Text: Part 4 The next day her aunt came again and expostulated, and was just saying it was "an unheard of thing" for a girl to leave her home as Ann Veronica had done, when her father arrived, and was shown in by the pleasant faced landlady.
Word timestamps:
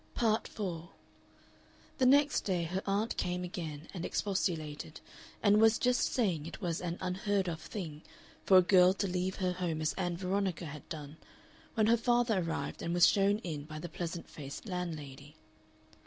Part 0.15 0.47
4 0.47 0.89
The 1.99 2.07
next 2.07 2.41
day 2.41 2.63
her 2.63 2.81
aunt 2.87 3.15
came 3.17 3.43
again 3.43 3.87
and 3.93 4.03
expostulated, 4.03 4.99
and 5.43 5.61
was 5.61 5.77
just 5.77 6.11
saying 6.11 6.47
it 6.47 6.59
was 6.59 6.81
"an 6.81 6.97
unheard 6.99 7.47
of 7.47 7.61
thing" 7.61 8.01
for 8.43 8.57
a 8.57 8.61
girl 8.63 8.95
to 8.95 9.05
leave 9.07 9.35
her 9.35 9.51
home 9.51 9.79
as 9.79 9.93
Ann 9.93 10.17
Veronica 10.17 10.65
had 10.65 10.89
done, 10.89 11.17
when 11.75 11.85
her 11.85 11.97
father 11.97 12.39
arrived, 12.41 12.81
and 12.81 12.95
was 12.95 13.05
shown 13.05 13.37
in 13.43 13.65
by 13.65 13.77
the 13.77 13.89
pleasant 13.89 14.27
faced 14.27 14.65
landlady. 14.67 15.35